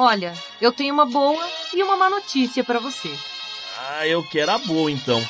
[0.00, 1.44] Olha, eu tenho uma boa
[1.74, 3.10] e uma má notícia para você.
[3.90, 5.20] Ah, eu quero a boa então.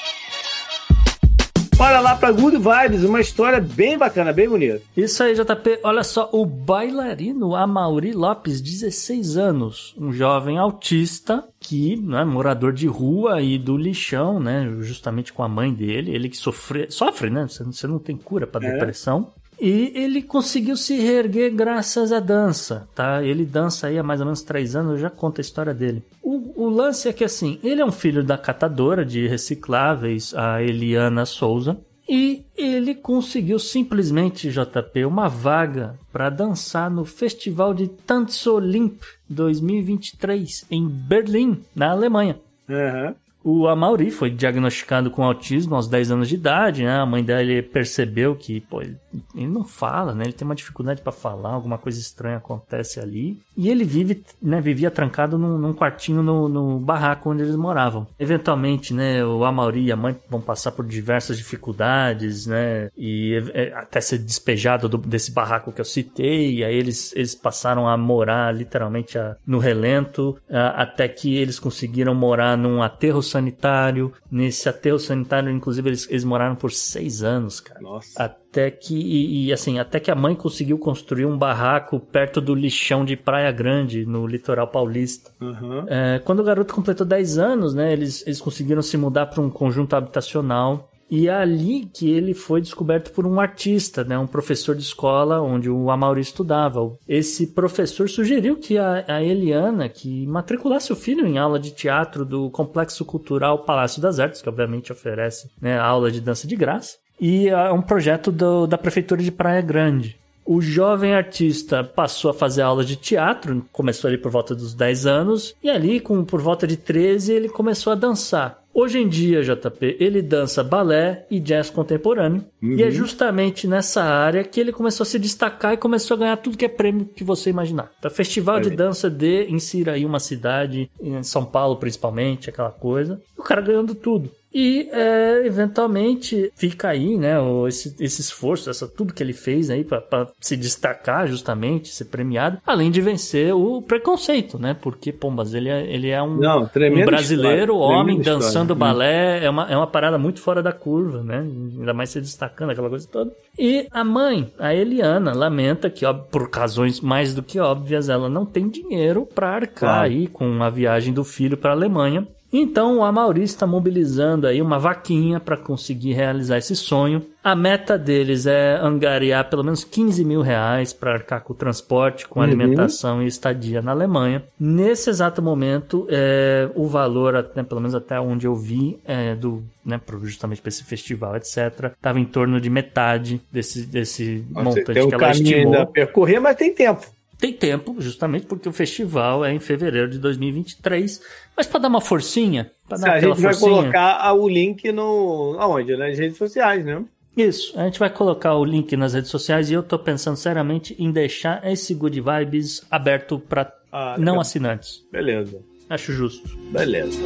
[1.74, 4.82] Bora lá pra Good Vibes, uma história bem bacana, bem bonita.
[4.94, 5.78] Isso aí, JP.
[5.82, 12.86] Olha só, o bailarino Amauri Lopes, 16 anos, um jovem autista que, né, morador de
[12.86, 17.46] rua e do lixão, né, justamente com a mãe dele, ele que sofre, sofre, né,
[17.48, 18.72] você não tem cura para é.
[18.72, 19.32] depressão.
[19.60, 23.22] E ele conseguiu se reerguer graças à dança, tá?
[23.22, 26.02] Ele dança aí há mais ou menos três anos, eu já conto a história dele.
[26.22, 30.62] O, o lance é que, assim, ele é um filho da catadora de recicláveis, a
[30.62, 31.76] Eliana Souza,
[32.08, 40.64] e ele conseguiu simplesmente, JP, uma vaga para dançar no Festival de Tanz Olymp 2023
[40.70, 42.38] em Berlim, na Alemanha.
[42.66, 43.14] Uhum.
[43.44, 46.98] O Amaury foi diagnosticado com autismo aos 10 anos de idade, né?
[46.98, 48.96] A mãe dele percebeu que, pô, ele,
[49.34, 50.24] ele não fala, né?
[50.24, 53.38] Ele tem uma dificuldade para falar, alguma coisa estranha acontece ali.
[53.56, 54.60] E ele vive, né?
[54.60, 58.06] Vivia trancado num, num quartinho no, no, barraco onde eles moravam.
[58.18, 59.24] Eventualmente, né?
[59.24, 62.90] O Amaury e a mãe vão passar por diversas dificuldades, né?
[62.96, 66.56] E é, até ser despejado do, desse barraco que eu citei.
[66.56, 71.58] E aí eles, eles passaram a morar literalmente a, no relento, a, até que eles
[71.58, 74.12] conseguiram morar num aterro sanitário.
[74.30, 77.80] Nesse aterro sanitário, inclusive, eles, eles moraram por seis anos, cara.
[77.80, 78.22] Nossa.
[78.58, 82.56] Até que, e, e, assim, até que a mãe conseguiu construir um barraco perto do
[82.56, 85.30] lixão de Praia Grande, no litoral paulista.
[85.40, 85.84] Uhum.
[85.86, 89.48] É, quando o garoto completou 10 anos, né, eles, eles conseguiram se mudar para um
[89.48, 94.74] conjunto habitacional e é ali que ele foi descoberto por um artista, né, um professor
[94.74, 96.80] de escola onde o Amaury estudava.
[97.08, 102.24] Esse professor sugeriu que a, a Eliana que matriculasse o filho em aula de teatro
[102.24, 106.98] do Complexo Cultural Palácio das Artes, que obviamente oferece né, aula de dança de graça,
[107.20, 110.16] e é um projeto do, da prefeitura de Praia Grande.
[110.44, 115.06] O jovem artista passou a fazer aula de teatro, começou ali por volta dos 10
[115.06, 118.62] anos, e ali, com por volta de 13, ele começou a dançar.
[118.72, 122.44] Hoje em dia, JP, ele dança balé e jazz contemporâneo.
[122.62, 122.76] Uhum.
[122.76, 122.92] E é uhum.
[122.92, 126.64] justamente nessa área que ele começou a se destacar e começou a ganhar tudo que
[126.64, 127.90] é prêmio que você imaginar.
[127.98, 128.60] Então, Festival é.
[128.60, 133.20] de Dança de Insira aí uma cidade, em São Paulo principalmente, aquela coisa.
[133.36, 134.30] O cara ganhando tudo.
[134.60, 137.36] E é, eventualmente fica aí, né,
[137.68, 142.58] esse, esse esforço, essa, tudo que ele fez aí para se destacar justamente, ser premiado,
[142.66, 144.74] além de vencer o preconceito, né?
[144.74, 148.74] Porque, Pombas, ele é, ele é um, Não, um brasileiro, história, homem, dançando história.
[148.74, 151.38] balé, é uma, é uma parada muito fora da curva, né?
[151.38, 153.30] Ainda mais se destacando, aquela coisa toda.
[153.56, 158.28] E a mãe, a Eliana, lamenta que, ó, por razões mais do que óbvias, ela
[158.28, 160.02] não tem dinheiro para arcar claro.
[160.02, 164.62] aí com a viagem do filho para a Alemanha então o Amaury está mobilizando aí
[164.62, 167.24] uma vaquinha para conseguir realizar esse sonho.
[167.44, 172.26] A meta deles é angariar pelo menos 15 mil reais para arcar com o transporte,
[172.26, 172.46] com uhum.
[172.46, 174.42] alimentação e estadia na Alemanha.
[174.58, 179.62] Nesse exato momento, é, o valor, né, pelo menos até onde eu vi, é, do,
[179.84, 185.08] né, justamente para esse festival, etc., estava em torno de metade desse, desse montante tem
[185.08, 185.74] que ela estimou.
[185.74, 187.06] Ainda percorrer, mas tem tempo.
[187.38, 191.22] Tem tempo, justamente porque o festival é em fevereiro de 2023.
[191.56, 195.96] Mas para dar uma forcinha, para dar a gente vai colocar o link no aonde?
[195.96, 197.04] Nas redes sociais, né?
[197.36, 200.96] Isso, a gente vai colocar o link nas redes sociais e eu tô pensando seriamente
[200.98, 205.04] em deixar esse Good Vibes aberto para ah, não assinantes.
[205.12, 205.60] Beleza.
[205.88, 206.58] Acho justo.
[206.72, 207.20] Beleza.